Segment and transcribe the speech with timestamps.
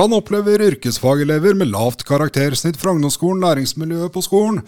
[0.00, 4.62] Hvordan opplever yrkesfagelever med lavt karaktersnitt fra ungdomsskolen læringsmiljøet på skolen?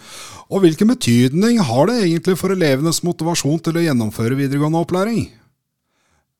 [0.53, 5.23] Og hvilken betydning har det egentlig for elevenes motivasjon til å gjennomføre videregående opplæring?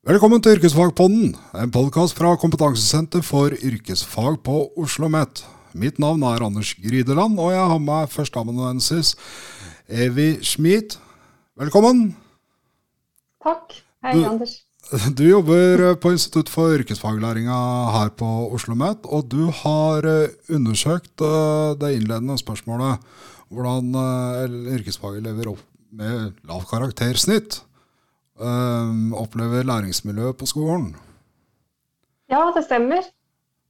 [0.06, 5.42] Velkommen til Yrkesfagpodden, en podkast fra Kompetansesenter for yrkesfag på Oslo OsloMet.
[5.74, 9.16] Mitt navn er Anders Grydeland, og jeg har med førsteamanuensis
[9.90, 11.00] Evi Schmid.
[11.58, 12.12] Velkommen.
[13.42, 13.74] Takk.
[14.06, 14.60] Hei, du, Anders.
[14.92, 17.56] Du jobber eh, på Institutt for yrkesfaglæringa
[17.94, 23.00] her på Oslo OsloMet, og du har eh, undersøkt eh, det innledende spørsmålet
[23.54, 23.94] hvordan
[24.74, 25.54] yrkesfagelever
[25.94, 27.60] med lavt karaktersnitt
[29.14, 30.88] opplever læringsmiljøet på skolen.
[32.32, 33.04] Ja, det stemmer.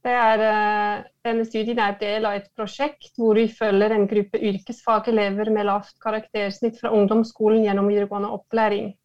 [0.01, 5.53] Det er, denne studien er del av et prosjekt hvor vi følger en gruppe yrkesfagelever
[5.53, 8.95] med lavt karaktersnitt fra ungdomsskolen gjennom videregående opplæring.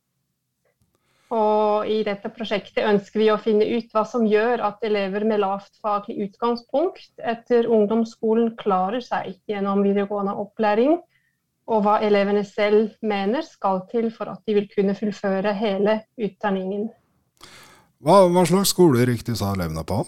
[1.30, 5.42] Og i dette prosjektet ønsker vi å finne ut hva som gjør at elever med
[5.44, 10.98] lavt faglig utgangspunkt etter ungdomsskolen klarer seg gjennom videregående opplæring,
[11.70, 16.88] og hva elevene selv mener skal til for at de vil kunne fullføre hele utdanningen.
[18.02, 20.02] Hva, hva slags skoler riktig sa elevene på?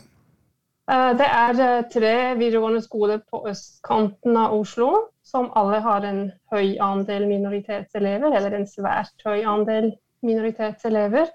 [0.91, 4.91] Eh, det er eh, tre videregående skoler på østkanten av Oslo,
[5.23, 9.92] som alle har en høy andel minoritetselever, eller en svært høy andel
[10.23, 11.31] minoritetselever.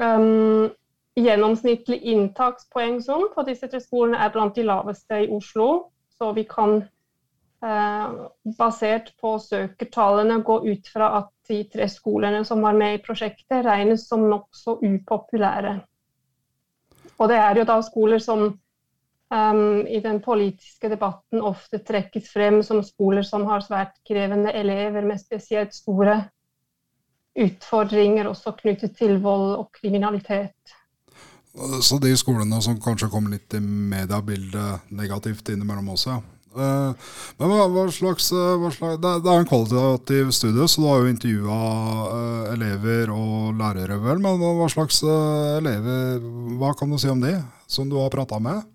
[0.00, 0.70] Um,
[1.18, 5.68] gjennomsnittlig inntakspoengsum på disse tre skolene er blant de laveste i Oslo.
[6.16, 6.82] Så vi kan,
[7.64, 8.08] uh,
[8.58, 13.64] basert på søkertallene, gå ut fra at de tre skolene som var med i prosjektet,
[13.66, 15.80] regnes som nokså upopulære.
[17.20, 18.44] Og det er jo da skoler som
[19.30, 25.04] um, i den politiske debatten ofte trekkes frem som skoler som har svært krevende elever
[25.04, 26.22] med spesielt store
[27.38, 30.54] utfordringer også knyttet til vold og kriminalitet.
[31.82, 36.20] Så de skolene som kanskje kommer litt i mediebildet negativt innimellom også, ja.
[36.50, 40.86] Eh, men hva, hva, slags, eh, hva slags, Det er en kvalitativ studie, så du
[40.88, 41.58] har jo intervjua
[42.10, 44.18] uh, elever og lærere, vel.
[44.18, 46.18] Men hva slags elever
[46.58, 47.36] Hva kan du si om de,
[47.70, 48.66] som du har prata med?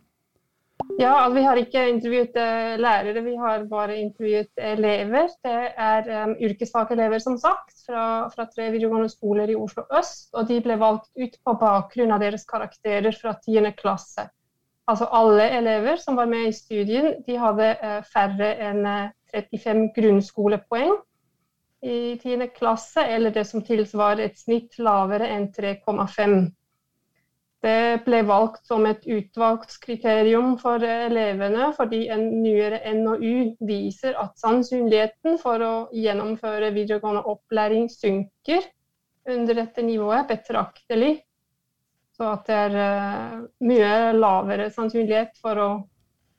[1.00, 5.28] Ja, altså, Vi har ikke intervjuet uh, lærere, vi har bare intervjuet elever.
[5.44, 5.58] Det
[5.88, 10.30] er um, yrkesfagelever, som sagt, fra, fra, tre videregående skoler i Oslo øst.
[10.34, 13.72] Og de ble valgt ut på bakgrunn av deres karakterer fra 10.
[13.82, 14.30] klasse.
[14.88, 19.90] Altså alle elever som var med i studien, de hadde uh, færre enn uh, 35
[19.98, 20.96] grunnskolepoeng
[21.86, 22.48] i 10.
[22.56, 26.38] klasse, eller det som tilsvarer et snitt lavere enn 3,5
[27.66, 35.40] det ble valgt som et utvalgskriterium for elevene, fordi en nyere NOU viser at sannsynligheten
[35.42, 38.68] for å gjennomføre videregående opplæring synker
[39.30, 41.16] under dette nivået betraktelig.
[42.16, 45.70] Så at det er uh, mye lavere sannsynlighet for å,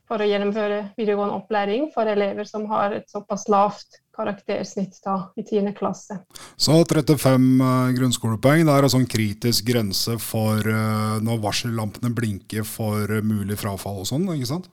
[0.06, 5.42] for å gjennomføre videregående opplæring for elever som har et såpass lavt karaktersnitt da, i
[5.44, 5.72] 10.
[5.76, 6.20] klasse.
[6.56, 12.64] Så 35 uh, grunnskolepoeng det er en sånn kritisk grense for uh, når varsellampene blinker
[12.68, 14.70] for uh, mulig frafall og sånn, ikke sant?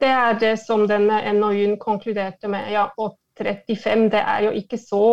[0.00, 2.86] Det er det som denne NOU-en konkluderte med, ja.
[3.00, 5.06] Og 35 det er jo ikke så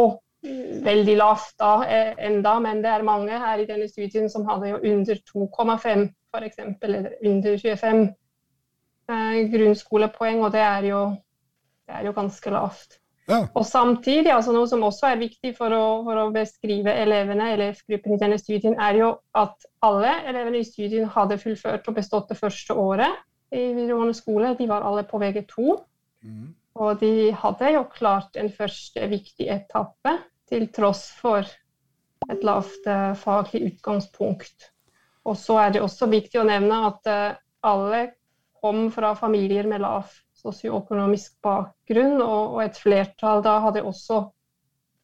[0.84, 4.74] veldig lavt da eh, enda, men det er mange her i denne studien som hadde
[4.74, 8.12] jo under 2,5 f.eks., eller under 25 eh,
[9.08, 11.06] grunnskolepoeng, og det er jo,
[11.88, 13.00] det er jo ganske lavt.
[13.28, 13.46] Ja.
[13.56, 18.18] Og samtidig, altså Noe som også er viktig for å, for å beskrive elevene elevgruppen
[18.18, 22.40] i denne studien, er jo at alle elevene i studien hadde fullført og bestått det
[22.40, 24.52] første året i videregående skole.
[24.60, 25.78] De var alle på VG2.
[26.28, 26.52] Mm.
[26.84, 30.18] Og de hadde jo klart en første viktig etappe,
[30.52, 31.48] til tross for
[32.32, 34.68] et lavt uh, faglig utgangspunkt.
[35.24, 38.04] Og så er det også viktig å nevne at uh, alle
[38.64, 40.08] kom fra familier med lav
[40.44, 44.24] sosioøkonomisk bakgrunn, og, og, et flertall da hadde også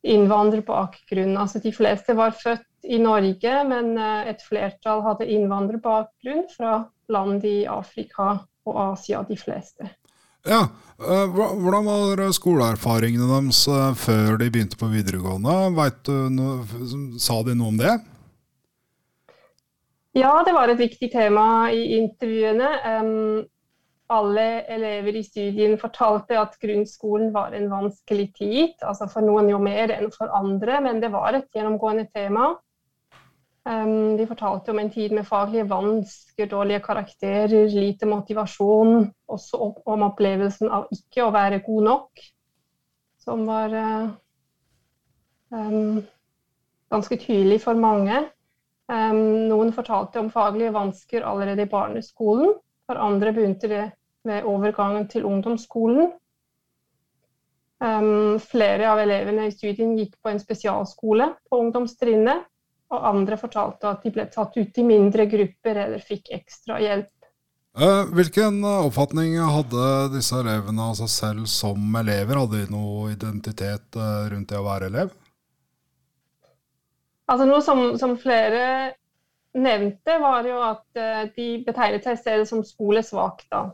[0.08, 1.36] innvandrerbakgrunn.
[1.40, 7.48] Altså de fleste var født i Norge, men eh, et flertall hadde innvandrerbakgrunn fra land
[7.48, 8.38] i Afrika
[8.70, 9.90] og Asia, de fleste.
[10.48, 10.62] Ja,
[11.04, 15.58] eh, Hvordan var skoleerfaringene deres eh, før de begynte på videregående?
[16.08, 18.00] Du sa de noe om det?
[20.20, 22.70] Ja, det var et viktig tema i intervjuene.
[22.84, 23.44] Um,
[24.12, 28.74] alle elever i studien fortalte at grunnskolen var en vanskelig tid.
[28.82, 32.50] altså For noen jo mer enn for andre, men det var et gjennomgående tema.
[33.70, 39.12] Um, de fortalte om en tid med faglige vansker, dårlige karakterer, lite motivasjon.
[39.30, 42.26] Også om opplevelsen av ikke å være god nok,
[43.24, 44.12] som var uh,
[45.54, 46.04] um,
[46.92, 48.26] ganske tydelig for mange.
[48.90, 52.56] Um, noen fortalte om faglige vansker allerede i barneskolen
[52.90, 53.84] For andre begynte det
[54.26, 56.10] ved overgangen til ungdomsskolen.
[57.80, 62.50] Um, flere av elevene i studien gikk på en spesialskole på ungdomstrinnet.
[62.90, 67.14] Og andre fortalte at de ble tatt ut i mindre grupper eller fikk ekstra hjelp.
[67.78, 69.84] Eh, hvilken oppfatning hadde
[70.16, 72.42] disse elevene av seg selv som elever?
[72.42, 75.14] Hadde de noe identitet eh, rundt det å være elev?
[77.30, 78.64] Altså Noe som, som flere
[79.58, 83.44] nevnte, var jo at uh, de betegnet seg i stedet som skolesvak.
[83.52, 83.68] da.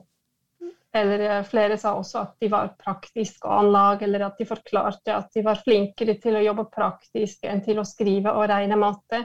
[0.95, 5.31] Eller uh, flere sa også at de var praktisk anlag, eller at de forklarte at
[5.35, 9.23] de var flinkere til å jobbe praktisk enn til å skrive og regne matte.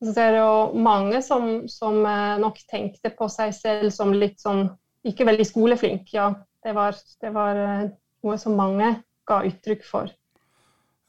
[0.00, 4.40] Så det er jo mange som, som uh, nok tenkte på seg selv som litt
[4.40, 4.70] sånn
[5.04, 6.08] ikke veldig skoleflink.
[6.16, 6.30] Ja,
[6.64, 7.60] det var, det var
[8.24, 8.94] noe som mange
[9.28, 10.08] ga uttrykk for.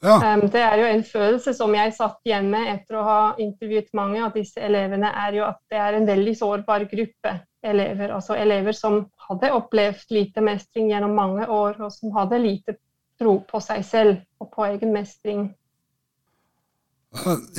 [0.02, 0.16] Ja.
[0.34, 3.92] Um, det er jo en følelse som jeg satt igjen med etter å ha intervjuet
[3.94, 8.10] mange av disse elevene, er jo at det er en veldig sårbar gruppe elever.
[8.10, 12.76] Altså elever som hadde opplevd lite mestring gjennom mange år, og som hadde lite
[13.20, 15.50] tro på seg selv og på egen mestring.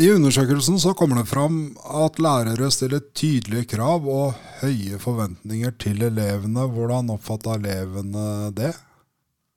[0.01, 6.01] I undersøkelsen så kommer det fram at lærere stiller tydelige krav og høye forventninger til
[6.09, 6.65] elevene.
[6.73, 8.73] Hvordan oppfatta elevene det?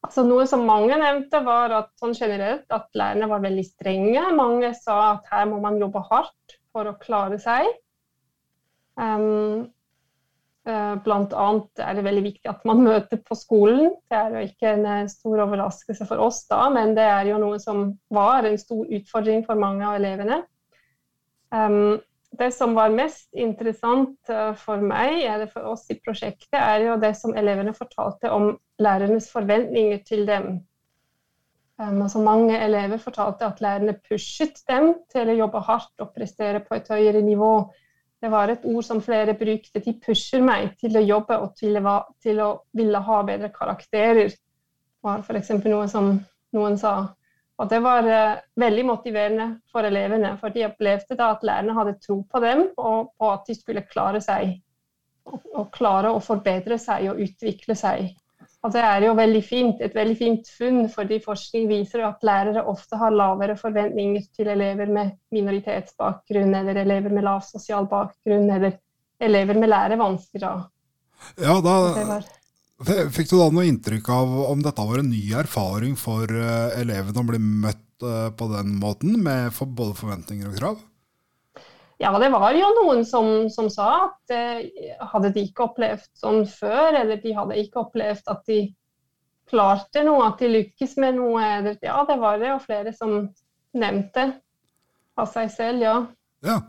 [0.06, 4.22] Altså, noe som mange nevnte, var at sånn generelt at lærerne var veldig strenge.
[4.38, 7.66] Mange sa at her må man jobbe hardt for å klare seg.
[8.94, 9.66] Um,
[11.02, 13.90] blant annet er det veldig viktig at man møter på skolen.
[14.06, 17.42] Det er jo ikke en uh, stor overraskelse for oss da, men det er jo
[17.42, 20.40] noe som var en stor utfordring for mange av elevene.
[21.50, 21.98] Um,
[22.38, 26.96] det som var mest interessant eh, for meg, eller for oss i prosjektet, er jo
[27.02, 30.58] det som elevene fortalte om lærernes forventninger til dem.
[31.76, 36.62] Um, altså mange elever fortalte at lærerne pushet dem til å jobbe hardt og prestere
[36.64, 37.50] på et høyere nivå.
[38.22, 39.82] Det var et ord som flere brukte.
[39.84, 44.32] De pusher meg til å jobbe og til å, til å ville ha bedre karakterer.
[44.32, 45.52] Det var f.eks.
[45.66, 46.14] noe som
[46.56, 46.96] noen sa
[47.56, 51.96] og det var uh, veldig motiverende for elevene, for de opplevde da at lærerne hadde
[52.04, 54.58] tro på dem og på at de skulle klare seg.
[55.26, 58.12] Og, og klare å forbedre seg og utvikle seg.
[58.66, 62.64] Og det er jo veldig fint, et veldig fint funn, fordi forskning viser at lærere
[62.66, 68.78] ofte har lavere forventninger til elever med minoritetsbakgrunn, eller elever med lav sosial bakgrunn, eller
[69.22, 70.48] elever med lærevansker.
[71.42, 71.76] Ja, da,
[72.84, 77.22] Fikk du da noe inntrykk av om dette var en ny erfaring for uh, elevene
[77.22, 80.82] å bli møtt uh, på den måten, med for både forventninger og krav?
[81.96, 86.44] Ja, det var jo noen som, som sa at uh, hadde de ikke opplevd sånn
[86.50, 88.60] før, eller de hadde ikke opplevd at de
[89.48, 91.48] klarte noe, at de lykkes med noe.
[91.80, 93.22] Ja, det var det og flere som
[93.76, 94.34] nevnte
[95.16, 95.96] av seg selv, ja.
[96.44, 96.60] ja.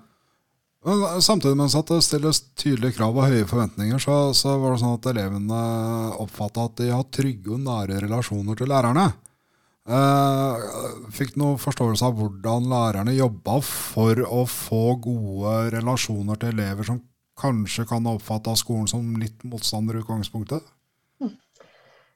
[0.87, 4.81] Men samtidig mens at det stilles tydelige krav og høye forventninger, så, så var det
[4.83, 5.61] sånn at elevene
[6.23, 9.09] oppfatta at de har trygge og nære relasjoner til lærerne.
[9.87, 10.63] Eh,
[11.15, 16.87] fikk du noen forståelse av hvordan lærerne jobba for å få gode relasjoner til elever
[16.87, 17.03] som
[17.39, 20.63] kanskje kan oppfatte av skolen som litt motstander i utgangspunktet?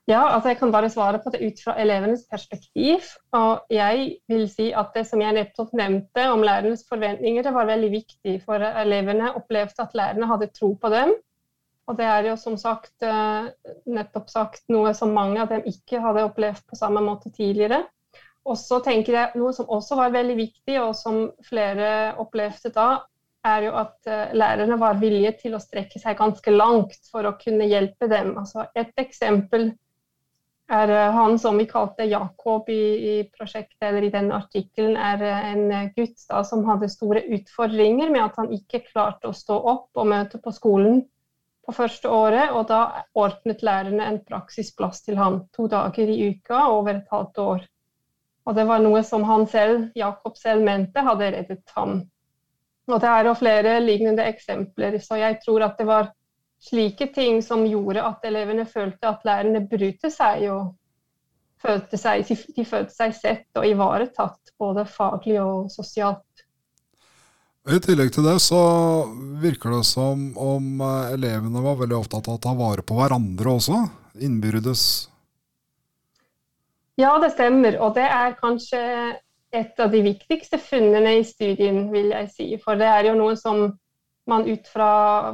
[0.10, 3.06] Ja, altså Jeg kan bare svare på det ut fra elevenes perspektiv.
[3.38, 7.70] Og jeg vil si at det som jeg nettopp nevnte om lærernes forventninger, det var
[7.70, 8.40] veldig viktig.
[8.46, 11.14] For elevene opplevde at lærerne hadde tro på dem.
[11.88, 13.48] Og det er jo som sagt eh,
[13.90, 17.84] nettopp sagt noe som mange av dem ikke hadde opplevd på samme måte tidligere.
[18.48, 22.88] Og så tenker jeg Noe som også var veldig viktig, og som flere opplevde da,
[23.46, 27.36] er jo at eh, lærerne var villige til å strekke seg ganske langt for å
[27.42, 28.36] kunne hjelpe dem.
[28.38, 29.72] Altså et eksempel
[30.72, 35.24] er eh, han som vi kalte Jakob i, i prosjektet, eller i denne artikkelen, er
[35.26, 39.36] eh, en eh, gutt da, som hadde store utfordringer med at han ikke klarte å
[39.36, 41.04] stå opp og møte på skolen
[41.66, 42.56] på første året.
[42.56, 47.44] Og da ordnet lærerne en praksisplass til han to dager i uka over et halvt
[47.44, 47.68] år.
[48.48, 52.00] Og det var noe som han selv, Jakob selv mente hadde reddet ham.
[52.90, 56.10] Og det er jo flere lignende eksempler, så jeg tror at det var
[56.62, 60.76] slike ting som gjorde at elevene følte at lærerne brydde seg og
[61.62, 62.26] følte seg,
[62.56, 66.26] de følte seg sett og ivaretatt, både faglig og sosialt.
[67.70, 68.60] I tillegg til det så
[69.42, 73.54] virker det som om eh, elevene var veldig opptatt av å ta vare på hverandre
[73.54, 73.84] også,
[74.18, 74.86] innbyrdes.
[76.98, 77.78] Ja, det stemmer.
[77.86, 78.82] Og det er kanskje
[79.54, 82.50] et av de viktigste funnene i studien, vil jeg si.
[82.64, 83.68] For det er jo noe som
[84.30, 84.90] man ut fra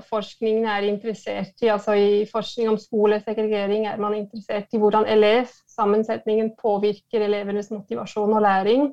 [0.07, 1.71] forskningen er interessert i.
[1.71, 8.41] Altså I forskning om skolesegregering er man interessert i hvordan elevsammensetningen påvirker elevenes motivasjon og
[8.45, 8.87] læring.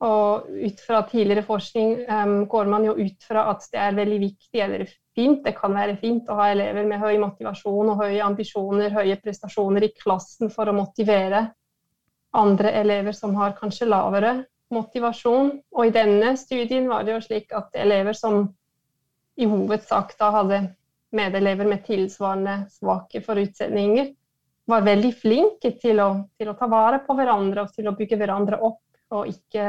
[0.00, 4.20] Og ut fra tidligere forskning um, går man jo ut fra at det er veldig
[4.22, 4.86] viktig eller
[5.16, 9.18] fint, det kan være fint å ha elever med høy motivasjon og høye ambisjoner, høye
[9.20, 11.50] prestasjoner i klassen for å motivere
[12.32, 14.32] andre elever som har kanskje lavere
[14.72, 15.52] motivasjon.
[15.76, 18.46] Og i denne studien var det jo slik at elever som
[19.40, 20.60] i hovedsak da hadde
[21.16, 24.12] medelever med tilsvarende svake forutsetninger,
[24.70, 28.18] var veldig flinke til å, til å, ta vare på hverandre og til å bygge
[28.20, 29.64] hverandre opp, og ikke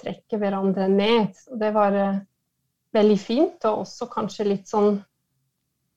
[0.00, 1.36] trekke hverandre ned.
[1.52, 2.20] Og det var uh,
[2.96, 4.94] veldig fint, og også kanskje litt sånn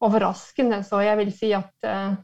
[0.03, 0.81] overraskende.
[0.83, 2.17] Så jeg vil si at uh,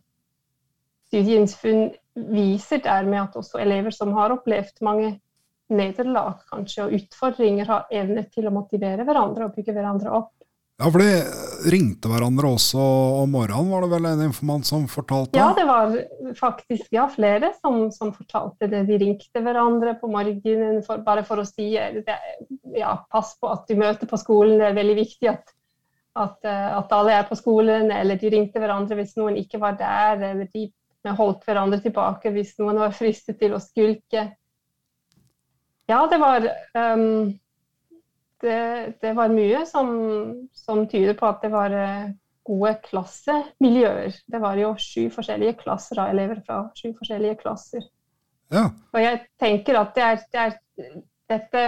[1.07, 1.87] studiens funn
[2.35, 5.13] viser dermed at også elever som har opplevd mange
[5.71, 10.34] nederlag kanskje, og utfordringer, har evne til å motivere hverandre og bygge hverandre opp.
[10.75, 11.11] Ja, for de
[11.71, 12.81] ringte hverandre også
[13.21, 15.39] om morgenen, var det vel en informant som fortalte?
[15.39, 15.93] Ja, det var
[16.35, 18.81] faktisk ja, flere som, som fortalte det.
[18.89, 23.79] De ringte hverandre på morgenen for, bare for å si ja, pass på at du
[23.79, 25.55] møter på skolen, det er veldig viktig at,
[26.19, 27.87] at, eh, at, alle er på skolen.
[27.95, 30.67] Eller de ringte hverandre hvis noen ikke var der, eller de
[31.15, 34.27] holdt hverandre tilbake hvis noen var fristet til å skulke.
[35.87, 37.31] Ja, det var um,
[38.43, 39.89] det, det var mye som,
[40.53, 42.13] som, tyder på at det var eh,
[42.45, 44.15] gode klassemiljøer.
[44.27, 47.85] Det var jo sju forskjellige klasser av elever fra sju forskjellige klasser.
[48.53, 48.67] Ja.
[48.93, 50.57] Og jeg tenker at det er, det er
[51.31, 51.63] dette,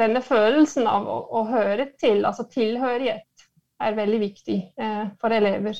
[0.00, 5.78] denne følelsen av å, å, høre til, altså tilhørighet, er veldig viktig eh, for elever.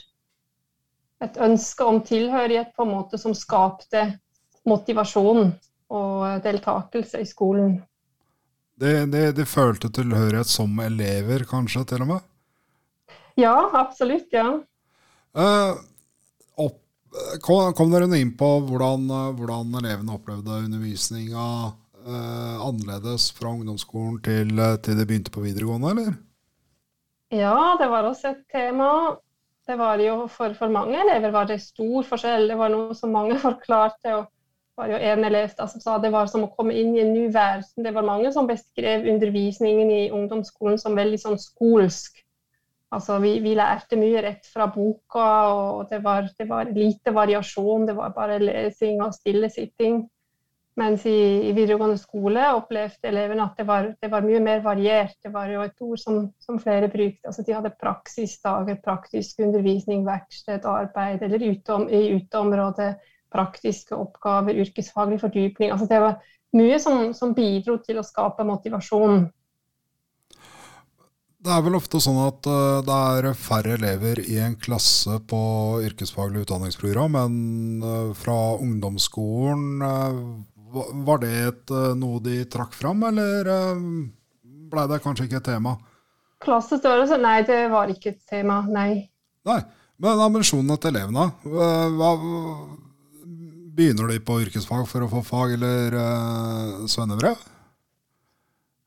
[1.24, 4.02] Et ønske om tilhørighet på en måte som skapte
[4.68, 5.54] motivasjon
[5.96, 7.78] og deltakelse i skolen.
[8.80, 12.26] De, de, de følte tilhørighet som elever, kanskje, til og med?
[13.40, 14.28] Ja, absolutt.
[14.32, 14.50] ja.
[15.36, 15.78] Uh,
[16.60, 16.78] opp,
[17.44, 24.52] kom, kom, dere inn på hvordan, hvordan elevene opplevde undervisninga uh, annerledes fra ungdomsskolen til,
[24.84, 26.16] til de begynte på videregående, eller?
[27.34, 29.16] Ja, det var også et tema.
[29.66, 32.48] Det var jo For, for mange elever var det stor forskjell.
[32.52, 34.14] Det var noe som mange forklarte.
[34.14, 34.32] og
[34.76, 37.26] var jo en elev som sa det var som å komme inn i en ny
[37.32, 37.84] verden.
[37.84, 42.20] Det var mange som beskrev undervisningen i ungdomsskolen som veldig sånn skolsk.
[42.94, 47.88] Altså, vi, vi lærte mye rett fra boka, og det var, det var, lite variasjon.
[47.88, 50.04] Det var bare lesing og stillesitting.
[50.76, 51.16] Mens i,
[51.48, 55.16] i, videregående skole opplevde elevene at det var, det var, mye mer variert.
[55.24, 57.24] Det var jo et ord som, som flere brukte.
[57.32, 62.92] Altså, de hadde praksisdager, praktisk undervisning, verksted, arbeid eller utom, i uteområdet
[63.36, 65.70] praktiske oppgaver, yrkesfaglig fordypning.
[65.74, 66.20] Altså det var
[66.56, 69.26] mye som, som bidro til å skape motivasjon.
[71.46, 75.38] Det er vel ofte sånn at uh, det er færre elever i en klasse på
[75.86, 79.84] yrkesfaglig utdanningsprogram enn uh, fra ungdomsskolen.
[79.84, 83.46] Uh, var det et, noe de trakk fram, eller
[84.68, 85.76] ble det kanskje ikke et tema?
[86.42, 87.16] Klassestørrelse?
[87.22, 89.06] Nei, det var ikke et tema, nei.
[89.48, 89.60] Nei,
[90.02, 91.30] Men ambisjonene til elevene,
[91.96, 92.10] hva,
[93.76, 97.36] Begynner de på yrkesfag for å få fag- eller uh, svennebrev?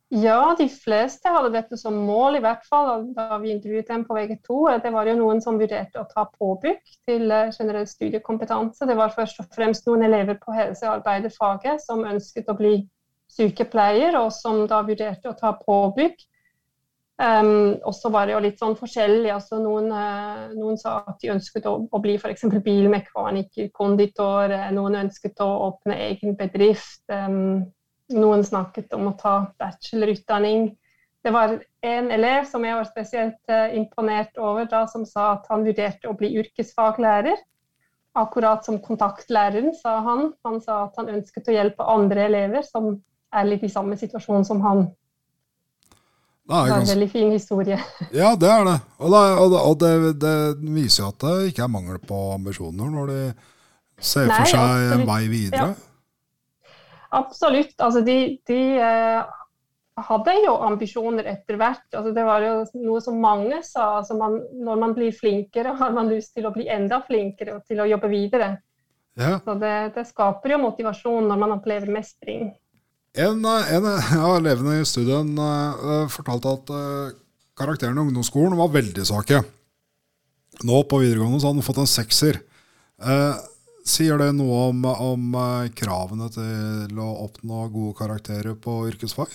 [0.10, 4.15] Ja, de fleste hadde dette som mål, i hvert fall da vi intervjuet dem på
[4.17, 4.55] VG2.
[4.81, 8.88] Det var jo noen som vurderte å ta påbygg til eh, generell studiekompetanse.
[8.89, 12.74] Det var først og fremst noen elever på helsearbeiderfaget som ønsket å bli
[13.29, 16.17] sykepleier, og som da vurderte å ta påbygg.
[17.20, 19.28] Um, og så var det jo litt sånn forskjellig.
[19.34, 22.46] altså Noen, uh, noen sa at de ønsket å, å bli f.eks.
[22.64, 24.54] bilmekaniker, konditor.
[24.56, 27.02] Eh, noen ønsket å åpne egen bedrift.
[27.12, 27.66] Um,
[28.16, 30.70] noen snakket om å ta bachelorutdanning.
[31.20, 35.52] Det var en elev som jeg var spesielt uh, imponert over, da, som sa at
[35.52, 37.36] han vurderte å bli yrkesfaglærer.
[38.16, 40.30] Akkurat som kontaktlæreren, sa han.
[40.48, 42.94] Han sa at han ønsket å hjelpe andre elever som
[43.36, 44.88] er litt i samme situasjon som han.
[46.50, 47.75] Det er, en veldig fin historie.
[48.10, 48.77] Ja, det er det.
[48.98, 52.22] Og, det, og, det, og det, det, viser jo at det ikke er mangel på
[52.34, 53.20] ambisjoner når de
[54.00, 54.96] ser Nei, for seg absolutt.
[54.96, 55.68] en vei videre.
[55.68, 55.86] Ja.
[57.20, 57.75] Absolutt.
[57.77, 58.15] Altså, de,
[58.50, 59.36] de eh,
[60.10, 61.86] hadde jo ambisjoner etter hvert.
[61.94, 64.00] Altså, det var jo noe som mange sa.
[64.00, 67.70] Altså, man, når man blir flinkere, har man lyst til å bli enda flinkere og
[67.70, 68.56] til å jobbe videre.
[69.20, 69.38] Ja.
[69.44, 72.50] Så det, det skaper jo motivasjon når man opplever mestring.
[73.20, 73.88] En, en
[74.26, 77.16] av elevene i studien uh, fortalte at uh,
[77.60, 79.42] karakterene i ungdomsskolen var veldig svake.
[80.64, 82.40] Nå på videregående så hadde han fått en sekser.
[83.04, 83.36] Uh,
[83.88, 85.38] sier det noe om, om
[85.76, 89.32] kravene til å oppnå gode karakterer på yrkesfag?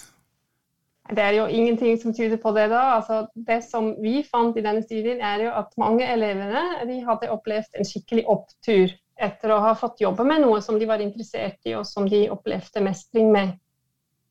[1.12, 2.68] Det er jo ingenting som tyder på det.
[2.72, 2.96] da.
[2.96, 7.32] Altså, det som vi fant i denne studien, er jo at mange elevene de hadde
[7.34, 11.60] opplevd en skikkelig opptur etter å ha fått jobbe med noe som de var interessert
[11.68, 13.58] i, og som de opplevde mestring med.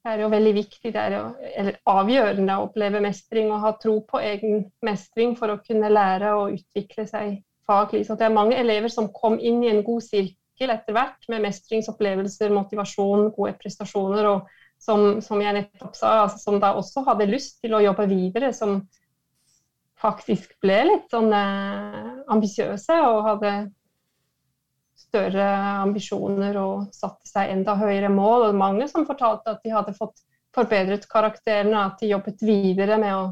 [0.04, 1.24] Det er jo veldig viktig, det er jo,
[1.56, 6.34] eller avgjørende å oppleve mestring og ha tro på egen mestring for å kunne lære
[6.36, 8.04] og utvikle seg faglig.
[8.08, 11.46] Så det er mange elever som kom inn i en god sirkel etter hvert med
[11.46, 14.28] mestringsopplevelser, motivasjon, gode prestasjoner.
[14.34, 14.52] og
[14.84, 18.52] som, som jeg nettopp sa, altså, som da også hadde lyst til å jobbe videre,
[18.56, 18.82] som
[20.04, 23.54] faktisk ble litt sånn eh, ambisiøse og hadde
[25.14, 25.48] større
[25.84, 28.50] ambisjoner og satte seg enda høyere mål.
[28.50, 33.14] Og mange som fortalte at de hadde fått forbedret karakterene, at de jobbet videre med
[33.14, 33.24] å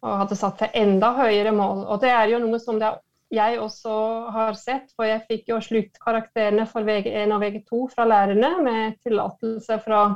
[0.00, 1.84] og hadde satt seg enda høyere mål.
[1.92, 3.96] Og det er jo noe som jeg også
[4.34, 9.76] har sett, for jeg fikk jo sluttkarakterene for VG1 og VG2 fra lærerne med tillatelse
[9.84, 10.06] fra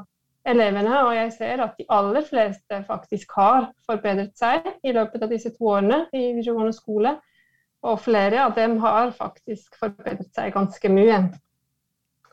[0.48, 5.30] elevene, og jeg ser at de aller fleste faktisk har forbedret seg i løpet av
[5.32, 7.14] disse to årene i videregående skole.
[7.84, 11.18] Og flere av dem har faktisk forbedret seg ganske mye.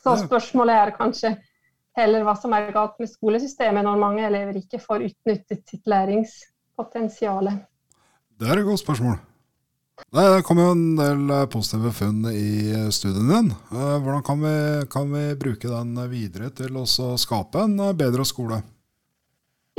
[0.01, 1.33] Så spørsmålet er kanskje
[1.97, 7.51] heller hva som er galt med skolesystemet når mange elever ikke får utnyttet sitt læringspotensial.
[8.39, 9.19] Det er et godt spørsmål.
[10.11, 13.51] Det kom jo en del positive funn i studien din.
[13.51, 14.55] Eh, hvordan kan vi,
[14.89, 18.63] kan vi bruke den videre til å skape en bedre skole?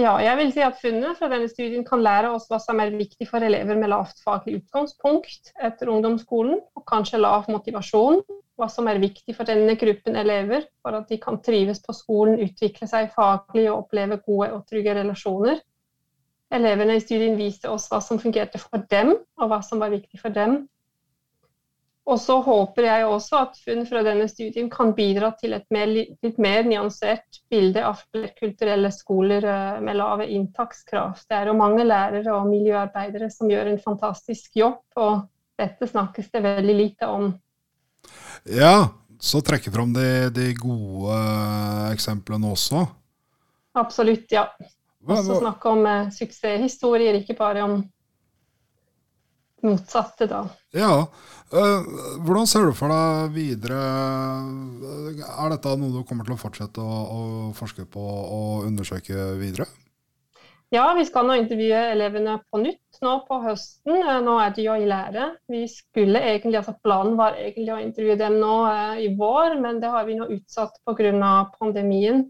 [0.03, 2.95] Ja, jeg vil si at Funnene fra denne studien kan lære oss hva som er
[2.97, 8.19] viktig for elever med lavt faglig utgangspunkt etter ungdomsskolen, og kanskje lav motivasjon.
[8.59, 12.41] Hva som er viktig for denne gruppen elever for at de kan trives på skolen,
[12.43, 15.63] utvikle seg faglig og oppleve gode og trygge relasjoner.
[16.53, 20.19] Elevene i studien viste oss hva som fungerte for dem, og hva som var viktig
[20.21, 20.65] for dem.
[22.11, 25.87] Og så håper jeg også at funn fra denne studien kan bidra til et mer,
[25.87, 31.21] litt mer nyansert bilde av flerkulturelle skoler eh, med lave inntakskrav.
[31.29, 35.29] Det er jo mange lærere og miljøarbeidere som gjør en fantastisk jobb, og
[35.63, 37.31] dette snakkes det veldig lite om.
[38.51, 38.91] Ja,
[39.23, 41.23] så trekke fram de, de gode
[41.93, 42.83] eksemplene også.
[43.79, 44.49] Absolutt, ja.
[45.07, 47.79] Også snakke om uh, suksesshistorier, ikke bare om
[49.67, 50.43] motsatte, da.
[50.77, 51.07] Ja.
[51.53, 51.85] Uh,
[52.25, 53.77] hvordan ser du for deg videre
[55.13, 57.23] Er dette noe du kommer til å fortsette å, å
[57.53, 59.69] forske på og undersøke videre?
[60.73, 63.99] Ja, vi skal nå intervjue elevene på nytt nå på høsten.
[63.99, 65.27] Eh, nå er de jo i lære.
[65.53, 69.83] Vi skulle egentlig, altså Planen var egentlig å intervjue dem nå eh, i vår, men
[69.83, 71.35] det har vi nå utsatt pga.
[71.59, 72.25] pandemien.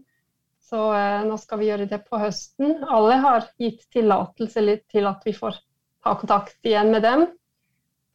[0.63, 2.83] Så eh, nå skal vi gjøre det på høsten.
[2.83, 5.61] Alle har gitt tillatelse til at vi får
[6.03, 7.25] ta kontakt igjen med dem.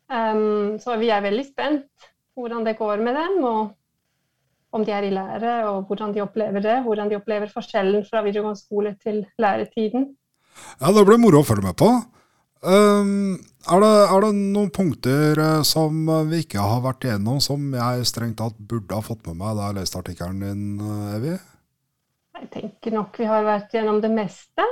[0.09, 3.74] Um, så vi er veldig spent hvordan det går med dem, og
[4.72, 6.77] om de er i lære, og hvordan de opplever det.
[6.85, 10.12] Hvordan de opplever forskjellen fra videregående skole til læretiden.
[10.81, 11.90] Ja, det blir moro å følge med på.
[12.59, 13.38] Um,
[13.70, 18.09] er, det, er, det, noen punkter uh, som vi ikke har vært igjennom, som jeg
[18.11, 21.37] strengt tatt burde ha fått med meg da jeg leste artikkelen din, uh, Evy?
[22.38, 24.66] Jeg tenker nok vi har vært gjennom det meste.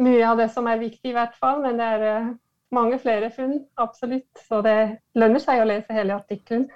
[0.00, 1.60] Mye av det som er viktig, i hvert fall.
[1.64, 2.30] Men det er uh,
[2.72, 4.30] mange flere funn, absolutt.
[4.48, 4.78] Så det
[5.18, 6.66] lønner seg å lese hele artikkelen.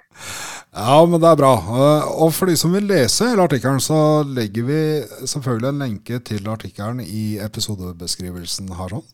[0.77, 1.53] Ja, men det er bra.
[1.57, 4.81] Eh, og for de som vil lese hele artikkelen, så legger vi
[5.25, 8.97] selvfølgelig en lenke til artikkelen i episodebeskrivelsen her.
[8.97, 9.07] sånn.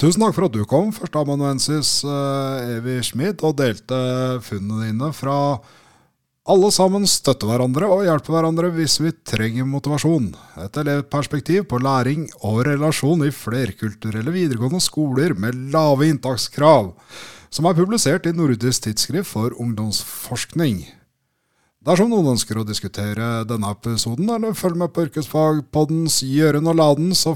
[0.00, 3.98] Tusen takk for at du kom, førsteamanuensis eh, Evy Schmid, og delte
[4.46, 5.38] funnene dine fra
[6.46, 10.28] alle sammen støtter hverandre og hjelper hverandre hvis vi trenger motivasjon.
[10.62, 16.92] Et elevperspektiv på læring og relasjon i flerkulturelle videregående skoler med lave inntakskrav,
[17.50, 20.84] som er publisert i Nordisk tidsskrift for ungdomsforskning.
[21.86, 27.14] Dersom noen ønsker å diskutere denne episoden, eller følge med på Yrkesfagpoddens Gjøren og Laden,
[27.14, 27.34] så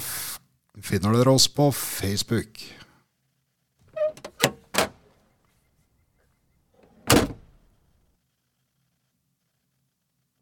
[0.82, 2.62] finner dere oss på Facebook.